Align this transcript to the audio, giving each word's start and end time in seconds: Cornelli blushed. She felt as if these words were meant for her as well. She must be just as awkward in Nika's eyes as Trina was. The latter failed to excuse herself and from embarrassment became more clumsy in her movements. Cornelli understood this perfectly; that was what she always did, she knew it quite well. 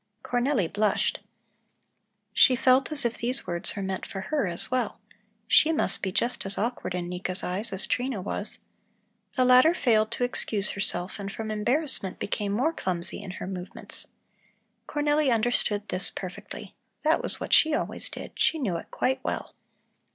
Cornelli 0.23 0.67
blushed. 0.67 1.19
She 2.33 2.55
felt 2.55 2.91
as 2.91 3.05
if 3.05 3.19
these 3.19 3.45
words 3.45 3.75
were 3.75 3.83
meant 3.83 4.07
for 4.07 4.19
her 4.21 4.47
as 4.47 4.71
well. 4.71 4.99
She 5.47 5.71
must 5.71 6.01
be 6.01 6.11
just 6.11 6.43
as 6.43 6.57
awkward 6.57 6.95
in 6.95 7.07
Nika's 7.07 7.43
eyes 7.43 7.71
as 7.71 7.85
Trina 7.85 8.19
was. 8.19 8.57
The 9.33 9.45
latter 9.45 9.75
failed 9.75 10.09
to 10.13 10.23
excuse 10.23 10.71
herself 10.71 11.19
and 11.19 11.31
from 11.31 11.51
embarrassment 11.51 12.17
became 12.17 12.51
more 12.51 12.73
clumsy 12.73 13.21
in 13.21 13.29
her 13.33 13.45
movements. 13.45 14.07
Cornelli 14.87 15.31
understood 15.31 15.87
this 15.89 16.09
perfectly; 16.09 16.73
that 17.03 17.21
was 17.21 17.39
what 17.39 17.53
she 17.53 17.75
always 17.75 18.09
did, 18.09 18.31
she 18.39 18.57
knew 18.57 18.77
it 18.77 18.89
quite 18.89 19.23
well. 19.23 19.53